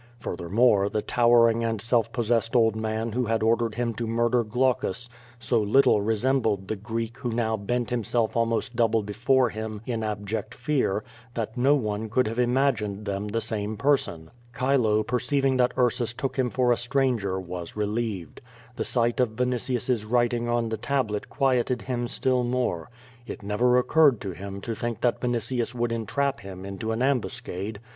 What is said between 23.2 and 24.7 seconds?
It never occurred to him